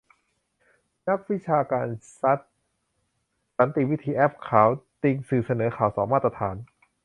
[1.07, 1.87] นักวิชาการ
[2.19, 2.39] ซัด
[3.57, 4.69] สันติวิธี-แอ๊บขาว
[5.03, 6.55] ติงสื่อเสนอข่าวสองมาตรฐาน